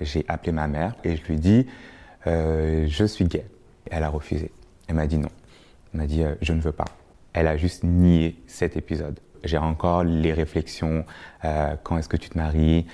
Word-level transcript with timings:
J'ai 0.00 0.24
appelé 0.28 0.52
ma 0.52 0.66
mère 0.66 0.94
et 1.04 1.16
je 1.16 1.24
lui 1.24 1.34
ai 1.34 1.38
dit 1.38 1.66
euh, 2.26 2.86
Je 2.88 3.04
suis 3.04 3.24
gay. 3.24 3.46
Elle 3.90 4.04
a 4.04 4.08
refusé. 4.08 4.50
Elle 4.86 4.96
m'a 4.96 5.06
dit 5.06 5.18
non. 5.18 5.30
Elle 5.92 6.00
m'a 6.00 6.06
dit 6.06 6.22
euh, 6.22 6.34
Je 6.42 6.52
ne 6.52 6.60
veux 6.60 6.72
pas. 6.72 6.86
Elle 7.32 7.46
a 7.46 7.56
juste 7.56 7.84
nié 7.84 8.42
cet 8.46 8.76
épisode. 8.76 9.20
J'ai 9.44 9.58
encore 9.58 10.02
les 10.02 10.32
réflexions 10.32 11.04
euh, 11.44 11.76
quand 11.84 11.96
est-ce 11.96 12.08
que 12.08 12.16
tu 12.16 12.28
te 12.28 12.36
maries 12.36 12.86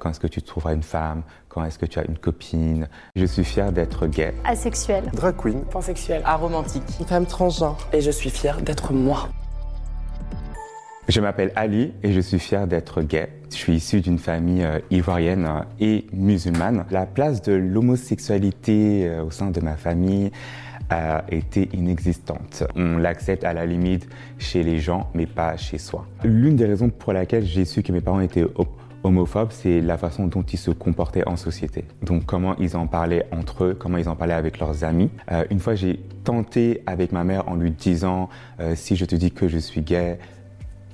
Quand 0.00 0.10
est-ce 0.10 0.18
que 0.18 0.26
tu 0.26 0.42
te 0.42 0.46
trouveras 0.48 0.74
une 0.74 0.82
femme 0.82 1.22
Quand 1.48 1.64
est-ce 1.64 1.78
que 1.78 1.86
tu 1.86 2.00
as 2.00 2.04
une 2.04 2.18
copine 2.18 2.88
Je 3.14 3.24
suis 3.24 3.44
fier 3.44 3.70
d'être 3.70 4.08
gay. 4.08 4.34
Asexuel. 4.44 5.04
Drag 5.12 5.36
queen. 5.36 5.64
Pansexuel. 5.66 6.22
Aromantique. 6.24 6.82
Femme 7.06 7.26
transgenre. 7.26 7.78
Et 7.92 8.00
je 8.00 8.10
suis 8.10 8.30
fier 8.30 8.60
d'être 8.62 8.92
moi. 8.92 9.28
Je 11.08 11.20
m'appelle 11.20 11.50
Ali 11.56 11.92
et 12.04 12.12
je 12.12 12.20
suis 12.20 12.38
fier 12.38 12.68
d'être 12.68 13.02
gay. 13.02 13.28
Je 13.50 13.56
suis 13.56 13.74
issu 13.74 14.00
d'une 14.00 14.18
famille 14.18 14.62
euh, 14.62 14.78
ivoirienne 14.90 15.46
euh, 15.46 15.62
et 15.80 16.06
musulmane. 16.12 16.84
La 16.92 17.06
place 17.06 17.42
de 17.42 17.52
l'homosexualité 17.52 19.08
euh, 19.08 19.24
au 19.24 19.32
sein 19.32 19.50
de 19.50 19.60
ma 19.60 19.76
famille 19.76 20.30
a 20.90 21.24
été 21.28 21.68
inexistante. 21.74 22.62
On 22.76 22.98
l'accepte 22.98 23.42
à 23.42 23.52
la 23.52 23.66
limite 23.66 24.08
chez 24.38 24.62
les 24.62 24.78
gens, 24.78 25.10
mais 25.12 25.26
pas 25.26 25.56
chez 25.56 25.78
soi. 25.78 26.06
L'une 26.22 26.54
des 26.54 26.66
raisons 26.66 26.88
pour 26.88 27.12
laquelle 27.12 27.44
j'ai 27.44 27.64
su 27.64 27.82
que 27.82 27.90
mes 27.90 28.00
parents 28.00 28.20
étaient 28.20 28.46
homophobes, 29.02 29.50
c'est 29.50 29.80
la 29.80 29.98
façon 29.98 30.28
dont 30.28 30.42
ils 30.42 30.58
se 30.58 30.70
comportaient 30.70 31.26
en 31.26 31.36
société. 31.36 31.84
Donc 32.02 32.26
comment 32.26 32.56
ils 32.58 32.76
en 32.76 32.86
parlaient 32.86 33.26
entre 33.32 33.64
eux, 33.64 33.74
comment 33.74 33.98
ils 33.98 34.08
en 34.08 34.16
parlaient 34.16 34.34
avec 34.34 34.58
leurs 34.60 34.84
amis. 34.84 35.10
une 35.50 35.60
fois, 35.60 35.74
j'ai 35.74 35.98
tenté 36.24 36.82
avec 36.86 37.10
ma 37.10 37.24
mère 37.24 37.48
en 37.48 37.54
lui 37.54 37.70
disant 37.70 38.28
si 38.74 38.96
je 38.96 39.04
te 39.06 39.16
dis 39.16 39.30
que 39.30 39.48
je 39.48 39.58
suis 39.58 39.80
gay, 39.80 40.18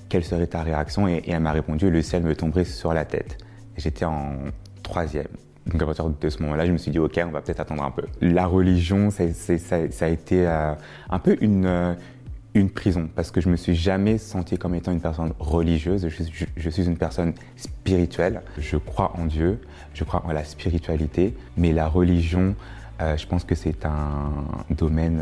quelle 0.09 0.25
serait 0.25 0.47
ta 0.47 0.63
réaction 0.63 1.09
et, 1.09 1.23
elle 1.27 1.41
m'a 1.41 1.53
répondu, 1.53 1.91
le 1.91 2.03
ciel 2.03 2.23
me 2.23 2.35
tomberait 2.35 2.65
sur 2.65 2.93
la 2.93 3.05
tête. 3.05 3.39
J'étais 3.77 4.05
en 4.05 4.37
troisième. 4.83 5.29
Donc 5.67 5.83
à 5.83 5.87
partir 5.87 6.09
de 6.09 6.29
ce 6.31 6.43
moment-là, 6.43 6.65
je 6.67 6.73
me 6.73 6.79
suis 6.79 6.91
dit, 6.91 6.99
ok, 6.99 7.21
on 7.27 7.31
va 7.31 7.43
peut-être 7.43 7.61
attendre 7.61 7.83
un 7.83 7.91
peu. 7.91 8.05
La 8.21 8.47
religion, 8.47 9.11
ça, 9.11 9.25
a 9.25 10.09
été 10.09 10.47
euh, 10.47 10.75
un 11.11 11.19
peu 11.19 11.37
une, 11.43 11.67
euh, 11.67 11.95
une 12.55 12.71
prison, 12.71 13.09
parce 13.15 13.31
que 13.31 13.43
je 13.43 13.51
me 13.51 13.57
suis 13.57 13.75
jamais 13.75 14.17
senti 14.17 14.57
comme 14.57 14.75
étant 14.75 14.93
une 14.93 15.01
personne 15.01 15.35
religieuse. 15.39 16.09
Je, 16.09 16.71
suis 16.71 16.87
une 16.87 16.97
personne 16.97 17.35
spirituelle. 17.57 18.41
Je 18.57 18.79
crois 18.79 19.13
en 19.15 19.27
Dieu, 19.27 19.61
je 19.93 20.05
crois 20.05 20.25
en 20.25 20.33
la 20.33 20.45
spiritualité, 20.45 21.35
mais 21.59 21.73
la 21.73 21.87
religion, 21.87 22.55
euh, 23.03 23.19
je 23.19 23.27
pense 23.27 23.45
que 23.45 23.55
c'est 23.55 23.85
un 23.85 24.33
domaine 24.71 25.21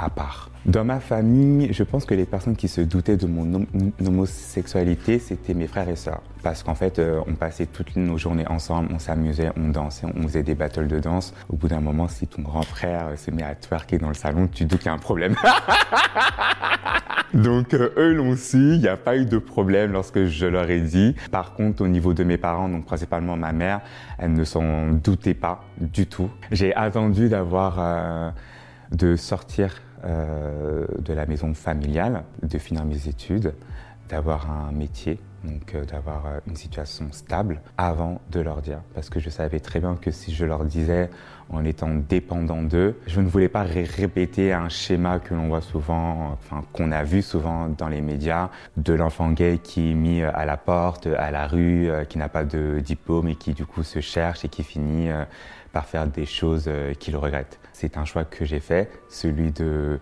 à 0.00 0.08
part. 0.08 0.50
Dans 0.66 0.84
ma 0.84 1.00
famille, 1.00 1.72
je 1.72 1.82
pense 1.82 2.04
que 2.04 2.14
les 2.14 2.26
personnes 2.26 2.56
qui 2.56 2.68
se 2.68 2.80
doutaient 2.80 3.16
de 3.16 3.26
mon 3.26 3.66
homosexualité, 4.04 5.18
c'était 5.18 5.54
mes 5.54 5.66
frères 5.66 5.88
et 5.88 5.96
sœurs. 5.96 6.22
Parce 6.42 6.62
qu'en 6.62 6.74
fait, 6.74 6.98
euh, 6.98 7.20
on 7.26 7.34
passait 7.34 7.66
toutes 7.66 7.96
nos 7.96 8.18
journées 8.18 8.46
ensemble, 8.48 8.88
on 8.92 8.98
s'amusait, 8.98 9.50
on 9.56 9.68
dansait, 9.68 10.06
on 10.14 10.22
faisait 10.22 10.42
des 10.42 10.54
battles 10.54 10.86
de 10.86 10.98
danse. 10.98 11.34
Au 11.48 11.56
bout 11.56 11.68
d'un 11.68 11.80
moment, 11.80 12.08
si 12.08 12.26
ton 12.26 12.42
grand 12.42 12.62
frère 12.62 13.18
se 13.18 13.30
met 13.30 13.42
à 13.42 13.54
twerker 13.54 13.98
dans 13.98 14.08
le 14.08 14.14
salon, 14.14 14.48
tu 14.48 14.64
doutes 14.64 14.80
qu'il 14.80 14.86
y 14.86 14.90
a 14.90 14.94
un 14.94 14.98
problème. 14.98 15.34
donc 17.34 17.74
euh, 17.74 17.92
eux 17.96 18.14
l'ont 18.14 18.36
su, 18.36 18.74
il 18.74 18.80
n'y 18.80 18.88
a 18.88 18.96
pas 18.96 19.16
eu 19.16 19.26
de 19.26 19.38
problème 19.38 19.92
lorsque 19.92 20.26
je 20.26 20.46
leur 20.46 20.68
ai 20.70 20.80
dit. 20.80 21.14
Par 21.30 21.54
contre, 21.54 21.82
au 21.82 21.88
niveau 21.88 22.14
de 22.14 22.24
mes 22.24 22.38
parents, 22.38 22.68
donc 22.68 22.84
principalement 22.84 23.36
ma 23.36 23.52
mère, 23.52 23.80
elle 24.18 24.32
ne 24.32 24.44
s'en 24.44 24.90
doutait 24.92 25.34
pas 25.34 25.64
du 25.78 26.06
tout. 26.06 26.30
J'ai 26.52 26.74
attendu 26.74 27.28
d'avoir, 27.28 27.76
euh, 27.78 28.30
de 28.92 29.16
sortir 29.16 29.70
euh, 29.70 29.89
de 30.04 31.12
la 31.12 31.26
maison 31.26 31.54
familiale, 31.54 32.24
de 32.42 32.58
finir 32.58 32.84
mes 32.84 33.08
études, 33.08 33.54
d'avoir 34.08 34.50
un 34.50 34.72
métier, 34.72 35.18
donc 35.44 35.74
euh, 35.74 35.84
d'avoir 35.84 36.26
euh, 36.26 36.40
une 36.46 36.56
situation 36.56 37.06
stable 37.12 37.60
avant 37.78 38.20
de 38.30 38.40
leur 38.40 38.62
dire. 38.62 38.80
Parce 38.94 39.10
que 39.10 39.20
je 39.20 39.30
savais 39.30 39.60
très 39.60 39.80
bien 39.80 39.96
que 39.96 40.10
si 40.10 40.34
je 40.34 40.44
leur 40.44 40.64
disais 40.64 41.10
en 41.48 41.64
étant 41.64 41.90
dépendant 41.94 42.62
d'eux, 42.62 42.96
je 43.06 43.20
ne 43.20 43.28
voulais 43.28 43.48
pas 43.48 43.62
répéter 43.62 44.52
un 44.52 44.68
schéma 44.68 45.18
que 45.18 45.34
l'on 45.34 45.48
voit 45.48 45.60
souvent, 45.60 46.32
enfin 46.32 46.62
qu'on 46.72 46.92
a 46.92 47.02
vu 47.02 47.22
souvent 47.22 47.68
dans 47.68 47.88
les 47.88 48.00
médias, 48.00 48.50
de 48.76 48.92
l'enfant 48.94 49.30
gay 49.32 49.58
qui 49.62 49.90
est 49.90 49.94
mis 49.94 50.22
à 50.22 50.44
la 50.44 50.56
porte, 50.56 51.06
à 51.06 51.32
la 51.32 51.48
rue, 51.48 51.90
qui 52.08 52.18
n'a 52.18 52.28
pas 52.28 52.44
de 52.44 52.78
diplôme 52.78 53.26
et 53.28 53.34
qui 53.34 53.52
du 53.52 53.66
coup 53.66 53.82
se 53.82 54.00
cherche 54.00 54.44
et 54.44 54.48
qui 54.48 54.62
finit 54.62 55.08
par 55.72 55.86
faire 55.86 56.06
des 56.06 56.24
choses 56.24 56.70
qu'il 57.00 57.16
regrette 57.16 57.58
c'est 57.80 57.96
un 57.96 58.04
choix 58.04 58.24
que 58.24 58.44
j'ai 58.44 58.60
fait, 58.60 58.90
celui 59.08 59.52
de, 59.52 60.00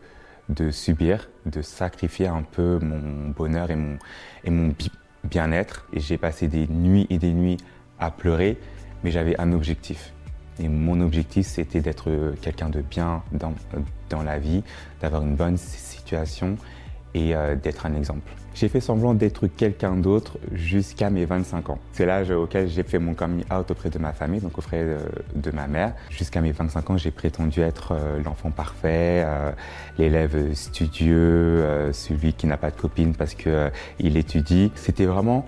de 0.49 0.73
subir, 0.73 1.29
de 1.47 1.63
sacrifier 1.63 2.27
un 2.27 2.43
peu 2.43 2.81
mon 2.83 3.29
bonheur 3.29 3.71
et 3.71 3.77
mon, 3.77 3.99
et 4.43 4.51
mon 4.51 4.73
bien-être. 5.25 5.87
Et 5.93 6.01
j'ai 6.01 6.17
passé 6.19 6.49
des 6.49 6.67
nuits 6.69 7.07
et 7.11 7.19
des 7.19 7.33
nuits 7.33 7.59
à 7.99 8.11
pleurer, 8.11 8.59
mais 9.03 9.11
j'avais 9.11 9.39
un 9.41 9.53
objectif. 9.53 10.13
Et 10.61 10.69
mon 10.69 11.01
objectif, 11.01 11.47
c'était 11.47 11.81
d'être 11.81 12.35
quelqu'un 12.43 12.69
de 12.69 12.81
bien 12.81 13.23
dans, 13.33 13.55
dans 14.11 14.23
la 14.23 14.39
vie, 14.39 14.65
d'avoir 15.01 15.23
une 15.23 15.37
bonne 15.37 15.57
situation 15.57 16.57
et 17.15 17.35
euh, 17.35 17.55
d'être 17.57 17.87
un 17.87 17.95
exemple. 17.95 18.33
J'ai 18.55 18.69
fait 18.69 18.81
semblant 18.81 19.15
d'être 19.15 19.47
quelqu'un 19.47 19.97
d'autre 19.97 20.39
jusqu'à 20.53 21.11
mes 21.11 21.25
25 21.25 21.71
ans. 21.71 21.79
C'est 21.93 22.07
l'âge 22.07 22.31
auquel 22.31 22.69
j'ai 22.69 22.83
fait 22.83 22.99
mon 22.99 23.15
coming 23.15 23.45
out 23.53 23.71
auprès 23.71 23.89
de 23.89 23.99
ma 23.99 24.13
famille, 24.13 24.41
donc 24.41 24.59
auprès 24.59 24.85
de, 25.35 25.51
ma 25.53 25.69
mère. 25.69 25.95
Jusqu'à 26.11 26.41
mes 26.41 26.51
25 26.51 26.91
ans, 26.91 26.97
j'ai 26.97 27.13
prétendu 27.13 27.61
être 27.61 27.93
euh, 27.93 28.21
l'enfant 28.25 28.51
parfait, 28.51 29.23
euh, 29.25 29.53
l'élève 29.97 30.55
studieux, 30.55 31.93
celui 31.93 32.33
qui 32.33 32.47
n'a 32.47 32.57
pas 32.57 32.71
de 32.71 32.77
copine 32.77 33.15
parce 33.15 33.35
qu'il 33.35 34.17
étudie. 34.17 34.73
C'était 34.75 35.07
vraiment 35.07 35.47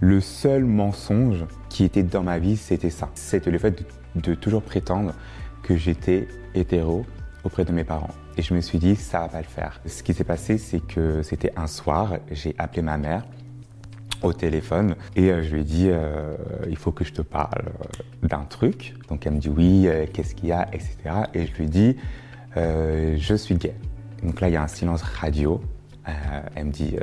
le 0.00 0.20
seul 0.20 0.64
mensonge 0.64 1.44
qui 1.68 1.84
était 1.84 2.02
dans 2.02 2.22
ma 2.22 2.38
vie, 2.38 2.56
c'était 2.56 2.90
ça. 2.90 3.10
C'était 3.14 3.50
le 3.50 3.58
fait 3.58 3.84
de 4.16 4.34
toujours 4.34 4.62
prétendre 4.62 5.14
que 5.62 5.76
j'étais 5.76 6.26
hétéro 6.54 7.04
auprès 7.44 7.64
de 7.64 7.72
mes 7.72 7.84
parents. 7.84 8.10
Et 8.36 8.42
je 8.42 8.54
me 8.54 8.60
suis 8.60 8.78
dit, 8.78 8.96
ça 8.96 9.20
va 9.20 9.28
pas 9.28 9.38
le 9.38 9.44
faire. 9.44 9.80
Ce 9.86 10.02
qui 10.02 10.14
s'est 10.14 10.24
passé, 10.24 10.58
c'est 10.58 10.80
que 10.80 11.22
c'était 11.22 11.52
un 11.56 11.66
soir, 11.66 12.18
j'ai 12.30 12.54
appelé 12.58 12.82
ma 12.82 12.96
mère 12.96 13.24
au 14.22 14.32
téléphone 14.32 14.96
et 15.16 15.30
euh, 15.30 15.42
je 15.42 15.54
lui 15.54 15.60
ai 15.62 15.64
dit, 15.64 15.88
euh, 15.90 16.36
il 16.68 16.76
faut 16.76 16.92
que 16.92 17.04
je 17.04 17.12
te 17.12 17.22
parle 17.22 17.68
euh, 17.68 18.26
d'un 18.26 18.44
truc. 18.44 18.94
Donc 19.08 19.26
elle 19.26 19.34
me 19.34 19.38
dit 19.38 19.48
oui, 19.48 19.88
qu'est-ce 20.12 20.34
qu'il 20.34 20.48
y 20.48 20.52
a, 20.52 20.68
etc. 20.72 20.96
Et 21.34 21.46
je 21.46 21.54
lui 21.54 21.64
ai 21.64 21.68
dit, 21.68 21.96
je 22.56 23.34
suis 23.34 23.54
gay. 23.54 23.74
Donc 24.22 24.40
là, 24.40 24.48
il 24.48 24.52
y 24.52 24.56
a 24.56 24.62
un 24.62 24.68
silence 24.68 25.02
radio. 25.02 25.60
elle 26.54 26.66
me 26.66 26.70
dit, 26.70 26.96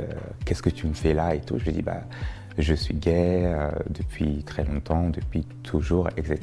qu'est-ce 0.44 0.62
que 0.62 0.70
tu 0.70 0.86
me 0.86 0.94
fais 0.94 1.14
là 1.14 1.34
et 1.34 1.40
tout. 1.40 1.58
Je 1.58 1.64
lui 1.64 1.72
dit, 1.72 1.82
bah, 1.82 2.02
je 2.56 2.74
suis 2.74 2.94
gay 2.94 3.52
depuis 3.90 4.42
très 4.44 4.64
longtemps, 4.64 5.10
depuis 5.10 5.44
toujours, 5.62 6.08
etc. 6.16 6.38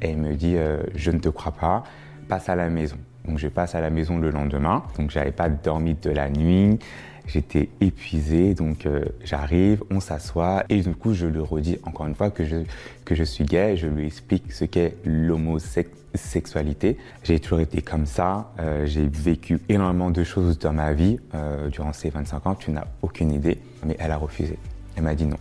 Et 0.00 0.10
elle 0.10 0.18
me 0.18 0.34
dit, 0.34 0.56
je 0.94 1.10
ne 1.10 1.18
te 1.18 1.28
crois 1.28 1.52
pas, 1.52 1.82
passe 2.28 2.48
à 2.48 2.54
la 2.54 2.68
maison. 2.68 2.96
Donc 3.26 3.38
je 3.38 3.48
passe 3.48 3.74
à 3.74 3.80
la 3.80 3.90
maison 3.90 4.18
le 4.18 4.30
lendemain. 4.30 4.82
Donc 4.98 5.10
j'avais 5.10 5.32
pas 5.32 5.48
dormi 5.48 5.94
de 5.94 6.10
la 6.10 6.28
nuit. 6.28 6.78
J'étais 7.26 7.68
épuisé, 7.80 8.54
donc 8.54 8.84
euh, 8.84 9.04
j'arrive, 9.24 9.82
on 9.90 10.00
s'assoit 10.00 10.64
et 10.68 10.80
du 10.80 10.94
coup 10.94 11.14
je 11.14 11.26
lui 11.26 11.38
redis 11.38 11.78
encore 11.84 12.06
une 12.06 12.16
fois 12.16 12.30
que 12.30 12.44
je, 12.44 12.56
que 13.04 13.14
je 13.14 13.22
suis 13.22 13.44
gay, 13.44 13.76
je 13.76 13.86
lui 13.86 14.06
explique 14.06 14.52
ce 14.52 14.64
qu'est 14.64 14.96
l'homosexualité. 15.04 16.98
J'ai 17.22 17.38
toujours 17.38 17.60
été 17.60 17.80
comme 17.80 18.06
ça, 18.06 18.52
euh, 18.58 18.86
j'ai 18.86 19.06
vécu 19.06 19.60
énormément 19.68 20.10
de 20.10 20.24
choses 20.24 20.58
dans 20.58 20.72
ma 20.72 20.92
vie 20.94 21.20
euh, 21.34 21.68
durant 21.68 21.92
ces 21.92 22.10
25 22.10 22.46
ans, 22.48 22.54
tu 22.56 22.72
n'as 22.72 22.86
aucune 23.02 23.30
idée, 23.30 23.58
mais 23.86 23.96
elle 24.00 24.10
a 24.10 24.16
refusé. 24.16 24.58
Elle 24.96 25.04
m'a 25.04 25.14
dit 25.14 25.26
non. 25.26 25.38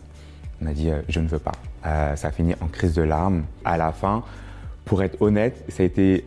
Elle 0.61 0.67
m'a 0.67 0.73
dit 0.73 0.91
je 1.09 1.19
ne 1.19 1.27
veux 1.27 1.39
pas. 1.39 1.53
ça 1.83 2.27
a 2.27 2.31
fini 2.31 2.53
en 2.61 2.67
crise 2.67 2.93
de 2.93 3.01
larmes. 3.01 3.43
À 3.65 3.75
la 3.75 3.91
fin, 3.91 4.23
pour 4.85 5.01
être 5.01 5.19
honnête, 5.19 5.65
ça 5.67 5.81
a 5.81 5.85
été 5.87 6.25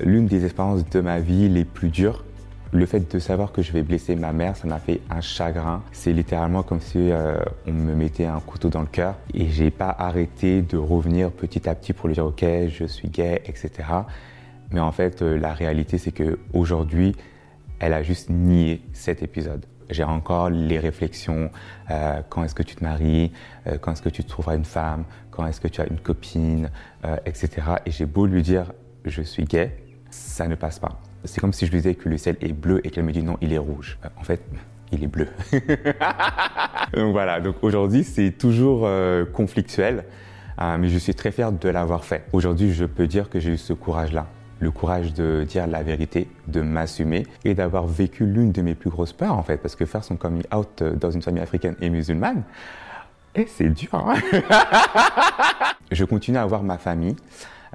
l'une 0.00 0.26
des 0.26 0.44
expériences 0.44 0.88
de 0.88 1.00
ma 1.00 1.20
vie 1.20 1.48
les 1.48 1.64
plus 1.64 1.88
dures. 1.88 2.24
Le 2.72 2.86
fait 2.86 3.12
de 3.12 3.18
savoir 3.20 3.52
que 3.52 3.62
je 3.62 3.72
vais 3.72 3.82
blesser 3.82 4.16
ma 4.16 4.32
mère, 4.32 4.56
ça 4.56 4.66
m'a 4.66 4.80
fait 4.80 5.00
un 5.08 5.20
chagrin. 5.20 5.82
C'est 5.92 6.12
littéralement 6.12 6.64
comme 6.64 6.80
si 6.80 7.12
euh, 7.12 7.36
on 7.68 7.72
me 7.72 7.94
mettait 7.94 8.24
un 8.24 8.40
couteau 8.40 8.68
dans 8.68 8.80
le 8.80 8.88
cœur. 8.88 9.14
Et 9.32 9.48
j'ai 9.48 9.70
pas 9.70 9.94
arrêté 9.96 10.60
de 10.60 10.76
revenir 10.76 11.30
petit 11.30 11.68
à 11.68 11.74
petit 11.76 11.92
pour 11.92 12.08
lui 12.08 12.14
dire 12.14 12.26
ok, 12.26 12.44
je 12.68 12.84
suis 12.84 13.08
gay, 13.08 13.42
etc. 13.46 13.70
Mais 14.72 14.80
en 14.80 14.90
fait, 14.90 15.22
euh, 15.22 15.38
la 15.38 15.52
réalité, 15.52 15.98
c'est 15.98 16.10
que 16.10 16.40
aujourd'hui, 16.52 17.14
elle 17.78 17.92
a 17.92 18.02
juste 18.02 18.28
nié 18.28 18.82
cet 18.92 19.22
épisode. 19.22 19.64
J'ai 19.90 20.02
encore 20.02 20.50
les 20.50 20.80
réflexions. 20.80 21.50
Euh, 21.92 22.22
quand 22.28 22.42
est-ce 22.42 22.56
que 22.56 22.62
tu 22.64 22.74
te 22.74 22.82
maries 22.82 23.30
Quand 23.82 23.92
est-ce 23.92 24.02
que 24.02 24.08
tu 24.08 24.24
trouveras 24.24 24.56
une 24.56 24.64
femme 24.64 25.04
Quand 25.30 25.46
est-ce 25.46 25.60
que 25.60 25.68
tu 25.68 25.80
as 25.80 25.86
une 25.86 26.00
copine 26.00 26.70
Etc. 27.26 27.50
Et 27.84 27.90
j'ai 27.90 28.06
beau 28.06 28.24
lui 28.24 28.40
dire 28.40 28.72
je 29.04 29.22
suis 29.22 29.44
gay, 29.44 29.76
ça 30.14 30.48
ne 30.48 30.54
passe 30.54 30.78
pas. 30.78 31.00
C'est 31.24 31.40
comme 31.40 31.52
si 31.52 31.66
je 31.66 31.70
lui 31.70 31.78
disais 31.78 31.94
que 31.94 32.08
le 32.08 32.18
ciel 32.18 32.36
est 32.40 32.52
bleu 32.52 32.80
et 32.84 32.90
qu'elle 32.90 33.04
me 33.04 33.12
dit 33.12 33.22
non, 33.22 33.36
il 33.40 33.52
est 33.52 33.58
rouge. 33.58 33.98
Euh, 34.04 34.08
en 34.16 34.24
fait, 34.24 34.42
il 34.92 35.02
est 35.02 35.08
bleu. 35.08 35.28
donc 36.94 37.12
voilà, 37.12 37.40
donc 37.40 37.56
aujourd'hui 37.62 38.04
c'est 38.04 38.32
toujours 38.32 38.82
euh, 38.84 39.24
conflictuel, 39.24 40.04
euh, 40.60 40.76
mais 40.78 40.88
je 40.88 40.98
suis 40.98 41.14
très 41.14 41.30
fier 41.30 41.50
de 41.52 41.68
l'avoir 41.68 42.04
fait. 42.04 42.24
Aujourd'hui, 42.32 42.72
je 42.72 42.84
peux 42.84 43.06
dire 43.06 43.28
que 43.30 43.40
j'ai 43.40 43.52
eu 43.52 43.56
ce 43.56 43.72
courage-là. 43.72 44.26
Le 44.60 44.70
courage 44.70 45.12
de 45.12 45.44
dire 45.48 45.66
la 45.66 45.82
vérité, 45.82 46.28
de 46.46 46.60
m'assumer 46.62 47.26
et 47.44 47.54
d'avoir 47.54 47.86
vécu 47.86 48.24
l'une 48.24 48.52
de 48.52 48.62
mes 48.62 48.74
plus 48.74 48.90
grosses 48.90 49.12
peurs 49.12 49.34
en 49.34 49.42
fait, 49.42 49.58
parce 49.58 49.74
que 49.74 49.84
faire 49.84 50.04
son 50.04 50.16
coming 50.16 50.44
out 50.54 50.82
dans 50.82 51.10
une 51.10 51.22
famille 51.22 51.42
africaine 51.42 51.74
et 51.80 51.90
musulmane, 51.90 52.44
Et 53.34 53.46
c'est 53.46 53.68
dur. 53.68 53.94
Hein 53.94 54.14
je 55.90 56.04
continue 56.04 56.38
à 56.38 56.46
voir 56.46 56.62
ma 56.62 56.78
famille. 56.78 57.16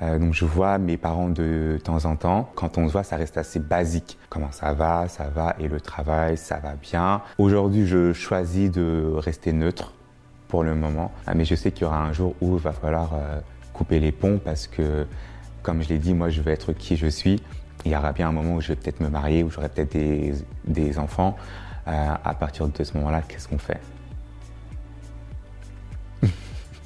Euh, 0.02 0.18
donc 0.18 0.34
je 0.34 0.46
vois 0.46 0.78
mes 0.78 0.98
parents 0.98 1.30
de 1.30 1.78
temps 1.84 2.06
en 2.06 2.16
temps. 2.16 2.50
Quand 2.56 2.78
on 2.78 2.88
se 2.88 2.94
voit, 2.94 3.04
ça 3.04 3.18
reste 3.18 3.38
assez 3.38 3.60
basique. 3.60 4.18
Comment 4.30 4.52
ça 4.52 4.74
va, 4.74 5.08
ça 5.08 5.26
va, 5.26 5.56
et 5.60 5.68
le 5.68 5.82
travail, 5.82 6.38
ça 6.38 6.58
va 6.60 6.74
bien? 6.76 7.22
Aujourd'hui, 7.38 7.86
je 7.86 8.14
choisis 8.14 8.72
de 8.72 9.12
rester 9.16 9.52
neutre 9.52 9.94
pour 10.48 10.64
le 10.64 10.74
moment, 10.74 11.12
ah, 11.28 11.36
mais 11.36 11.46
je 11.46 11.54
sais 11.54 11.72
qu'il 11.72 11.84
y 11.84 11.86
aura 11.86 12.02
un 12.02 12.12
jour 12.12 12.36
où 12.42 12.56
il 12.56 12.62
va 12.62 12.72
falloir 12.72 13.14
euh, 13.14 13.40
couper 13.72 14.00
les 14.00 14.12
ponts 14.12 14.40
parce 14.44 14.68
que, 14.68 15.06
comme 15.62 15.84
je 15.84 15.90
l'ai 15.90 16.00
dit, 16.00 16.14
moi 16.14 16.30
je 16.30 16.42
veux 16.42 16.52
être 16.52 16.74
qui 16.74 16.98
je 16.98 17.08
suis. 17.08 17.42
Il 17.86 17.92
y 17.92 17.96
aura 17.96 18.12
bien 18.12 18.30
un 18.30 18.32
moment 18.32 18.56
où 18.56 18.62
je 18.62 18.70
vais 18.70 18.76
peut-être 18.76 19.00
me 19.00 19.10
marier, 19.10 19.44
où 19.44 19.50
j'aurai 19.50 19.70
peut-être 19.70 19.94
des, 19.94 20.34
des, 20.66 21.00
enfants. 21.00 21.38
Euh, 21.88 22.14
à 22.24 22.34
partir 22.34 22.68
de 22.68 22.84
ce 22.84 22.98
moment-là, 22.98 23.22
qu'est-ce 23.28 23.48
qu'on 23.48 23.58
fait? 23.58 23.80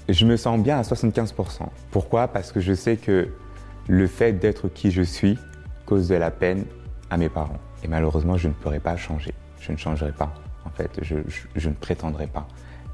Je 0.10 0.26
me 0.26 0.36
sens 0.36 0.62
bien 0.62 0.78
à 0.78 0.82
75%. 0.82 1.62
Pourquoi? 1.92 2.28
Parce 2.28 2.52
que 2.52 2.60
je 2.60 2.74
sais 2.74 2.98
que 2.98 3.30
le 3.88 4.08
fait 4.08 4.34
d'être 4.34 4.68
qui 4.68 4.92
je 4.92 5.02
suis 5.02 5.38
cause 5.86 6.08
de 6.08 6.16
la 6.16 6.32
peine 6.32 6.66
à 7.10 7.18
mes 7.18 7.30
parents. 7.30 7.60
Et 7.84 7.88
malheureusement, 7.88 8.38
je 8.38 8.48
ne 8.48 8.54
pourrai 8.54 8.80
pas 8.80 8.98
changer. 8.98 9.34
Je 9.60 9.72
ne 9.72 9.78
changerai 9.78 10.12
pas. 10.12 10.34
En 10.66 10.70
fait, 10.70 10.92
je, 11.02 11.18
je, 11.56 11.70
ne 11.70 11.74
prétendrai 11.74 12.28
pas 12.28 12.48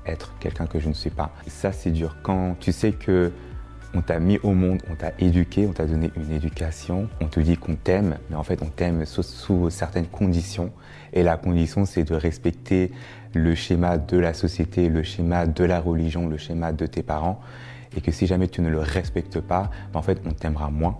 être 0.05 0.33
quelqu'un 0.39 0.65
que 0.65 0.79
je 0.79 0.89
ne 0.89 0.93
suis 0.93 1.09
pas. 1.09 1.31
ça, 1.47 1.71
c'est 1.71 1.91
dur. 1.91 2.15
Quand 2.23 2.55
tu 2.59 2.71
sais 2.71 2.91
que 2.91 3.31
on 3.93 4.01
t'a 4.01 4.19
mis 4.19 4.37
au 4.43 4.53
monde, 4.53 4.81
on 4.89 4.95
t'a 4.95 5.13
éduqué, 5.19 5.65
on 5.67 5.73
t'a 5.73 5.85
donné 5.85 6.11
une 6.15 6.31
éducation, 6.31 7.09
on 7.21 7.25
te 7.25 7.39
dit 7.39 7.57
qu'on 7.57 7.75
t'aime, 7.75 8.17
mais 8.29 8.35
en 8.35 8.43
fait 8.43 8.61
on 8.61 8.67
t'aime 8.67 9.05
sous, 9.05 9.23
sous, 9.23 9.69
certaines 9.69 10.07
conditions. 10.07 10.71
Et 11.11 11.23
la 11.23 11.37
condition, 11.37 11.85
c'est 11.85 12.03
de 12.03 12.13
respecter 12.13 12.91
le 13.33 13.55
schéma 13.55 13.97
de 13.97 14.17
la 14.17 14.33
société, 14.33 14.89
le 14.89 15.01
schéma 15.01 15.47
de 15.47 15.63
la 15.63 15.79
religion, 15.79 16.27
le 16.27 16.37
schéma 16.37 16.71
de 16.71 16.85
tes 16.85 17.01
parents. 17.01 17.39
Et 17.97 18.01
que 18.01 18.11
si 18.11 18.27
jamais 18.27 18.47
tu 18.47 18.61
ne 18.61 18.69
le 18.69 18.79
respectes 18.79 19.39
pas, 19.39 19.71
bah, 19.91 19.99
en 19.99 20.03
fait 20.03 20.21
on 20.25 20.31
t'aimera 20.31 20.69
moins. 20.69 20.97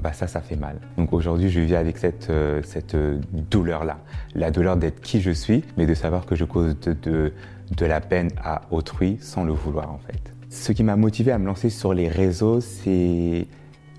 Bah 0.00 0.12
ça, 0.12 0.28
ça 0.28 0.40
fait 0.40 0.54
mal. 0.54 0.78
Donc 0.96 1.12
aujourd'hui, 1.12 1.50
je 1.50 1.58
vis 1.58 1.74
avec 1.74 1.98
cette, 1.98 2.30
euh, 2.30 2.62
cette 2.62 2.94
euh, 2.94 3.18
douleur-là. 3.32 3.98
La 4.36 4.52
douleur 4.52 4.76
d'être 4.76 5.00
qui 5.00 5.20
je 5.20 5.32
suis, 5.32 5.64
mais 5.76 5.86
de 5.86 5.94
savoir 5.94 6.24
que 6.24 6.36
je 6.36 6.44
cause 6.44 6.78
de, 6.78 6.92
de, 6.92 7.32
de 7.76 7.86
la 7.86 8.00
peine 8.00 8.30
à 8.40 8.62
autrui 8.70 9.18
sans 9.20 9.42
le 9.42 9.52
vouloir 9.52 9.90
en 9.90 9.98
fait. 9.98 10.37
Ce 10.50 10.72
qui 10.72 10.82
m'a 10.82 10.96
motivé 10.96 11.30
à 11.32 11.38
me 11.38 11.46
lancer 11.46 11.68
sur 11.68 11.92
les 11.92 12.08
réseaux, 12.08 12.60
c'est 12.60 13.46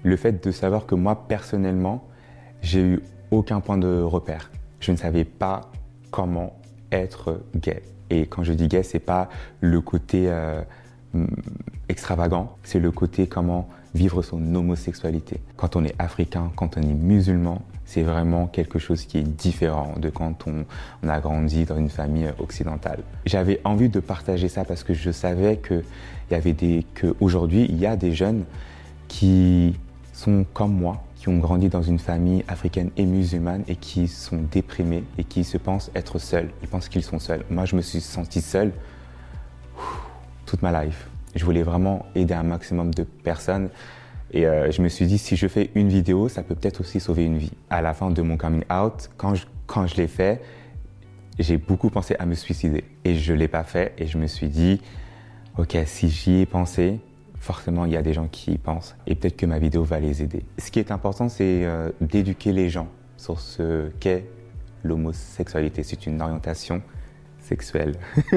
le 0.03 0.15
fait 0.17 0.43
de 0.43 0.51
savoir 0.51 0.87
que 0.87 0.95
moi, 0.95 1.27
personnellement, 1.27 2.07
j'ai 2.61 2.81
eu 2.81 2.99
aucun 3.29 3.59
point 3.59 3.77
de 3.77 4.01
repère. 4.01 4.49
Je 4.79 4.91
ne 4.91 4.97
savais 4.97 5.25
pas 5.25 5.71
comment 6.09 6.59
être 6.91 7.41
gay. 7.55 7.83
Et 8.09 8.25
quand 8.25 8.43
je 8.43 8.53
dis 8.53 8.67
gay, 8.67 8.81
c'est 8.81 8.99
pas 8.99 9.29
le 9.61 9.79
côté 9.81 10.25
euh, 10.27 10.61
extravagant, 11.87 12.57
c'est 12.63 12.79
le 12.79 12.91
côté 12.91 13.27
comment 13.27 13.69
vivre 13.95 14.21
son 14.21 14.55
homosexualité. 14.55 15.39
Quand 15.57 15.75
on 15.75 15.83
est 15.83 15.95
africain, 15.99 16.51
quand 16.55 16.77
on 16.77 16.81
est 16.81 16.93
musulman, 16.93 17.61
c'est 17.85 18.03
vraiment 18.03 18.45
quelque 18.45 18.77
chose 18.77 19.05
qui 19.05 19.17
est 19.17 19.23
différent 19.23 19.95
de 19.97 20.09
quand 20.09 20.45
on, 20.47 20.65
a 21.07 21.19
grandi 21.19 21.65
dans 21.65 21.77
une 21.77 21.89
famille 21.89 22.31
occidentale. 22.37 22.99
J'avais 23.25 23.59
envie 23.63 23.89
de 23.89 23.99
partager 23.99 24.47
ça 24.47 24.63
parce 24.63 24.83
que 24.83 24.93
je 24.93 25.09
savais 25.09 25.59
qu'aujourd'hui, 26.93 27.65
il 27.67 27.79
y 27.79 27.87
a 27.87 27.95
des 27.95 28.13
jeunes 28.13 28.45
qui 29.07 29.75
sont 30.13 30.45
comme 30.53 30.73
moi, 30.73 31.03
qui 31.15 31.29
ont 31.29 31.39
grandi 31.39 31.69
dans 31.69 31.81
une 31.81 31.97
famille 31.97 32.45
africaine 32.47 32.91
et 32.95 33.05
musulmane 33.05 33.63
et 33.67 33.75
qui 33.75 34.07
sont 34.07 34.43
déprimés 34.51 35.03
et 35.17 35.23
qui 35.23 35.43
se 35.43 35.57
pensent 35.57 35.89
être 35.95 36.19
seuls. 36.19 36.51
Ils 36.61 36.67
pensent 36.67 36.89
qu'ils 36.89 37.03
sont 37.03 37.17
seuls. 37.17 37.43
Moi, 37.49 37.65
je 37.65 37.75
me 37.75 37.81
suis 37.81 38.01
senti 38.01 38.41
seul 38.41 38.71
toute 40.45 40.61
ma 40.61 40.83
life. 40.83 41.07
Je 41.35 41.45
voulais 41.45 41.63
vraiment 41.63 42.05
aider 42.15 42.33
un 42.33 42.43
maximum 42.43 42.93
de 42.93 43.03
personnes. 43.03 43.69
Et 44.31 44.45
euh, 44.45 44.71
je 44.71 44.81
me 44.81 44.89
suis 44.89 45.07
dit, 45.07 45.17
si 45.17 45.35
je 45.35 45.47
fais 45.47 45.71
une 45.75 45.89
vidéo, 45.89 46.29
ça 46.29 46.43
peut 46.43 46.55
peut-être 46.55 46.81
aussi 46.81 46.99
sauver 46.99 47.25
une 47.25 47.37
vie. 47.37 47.53
À 47.69 47.81
la 47.81 47.93
fin 47.93 48.11
de 48.11 48.21
mon 48.21 48.37
coming 48.37 48.63
out, 48.71 49.09
quand 49.17 49.35
je, 49.35 49.45
quand 49.65 49.87
je 49.87 49.95
l'ai 49.95 50.07
fait, 50.07 50.41
j'ai 51.39 51.57
beaucoup 51.57 51.89
pensé 51.89 52.15
à 52.19 52.25
me 52.25 52.35
suicider. 52.35 52.83
Et 53.05 53.15
je 53.15 53.33
ne 53.33 53.37
l'ai 53.37 53.47
pas 53.47 53.63
fait. 53.63 53.93
Et 53.97 54.07
je 54.07 54.17
me 54.17 54.27
suis 54.27 54.47
dit, 54.47 54.81
OK, 55.57 55.77
si 55.85 56.09
j'y 56.09 56.41
ai 56.41 56.45
pensé, 56.45 56.99
forcément, 57.39 57.85
il 57.85 57.93
y 57.93 57.97
a 57.97 58.01
des 58.01 58.13
gens 58.13 58.27
qui 58.27 58.53
y 58.53 58.57
pensent. 58.57 58.95
Et 59.07 59.15
peut-être 59.15 59.37
que 59.37 59.45
ma 59.45 59.59
vidéo 59.59 59.83
va 59.83 59.99
les 59.99 60.21
aider. 60.21 60.43
Ce 60.57 60.69
qui 60.71 60.79
est 60.79 60.91
important, 60.91 61.29
c'est 61.29 61.65
euh, 61.65 61.91
d'éduquer 62.01 62.51
les 62.51 62.69
gens 62.69 62.87
sur 63.17 63.39
ce 63.39 63.89
qu'est 63.99 64.25
l'homosexualité. 64.83 65.83
C'est 65.83 66.05
une 66.05 66.21
orientation 66.21 66.81
sexuelle. 67.49 67.95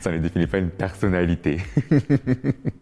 Ça 0.00 0.10
ne 0.10 0.18
définit 0.18 0.46
pas 0.46 0.58
une 0.58 0.70
personnalité. 0.70 1.60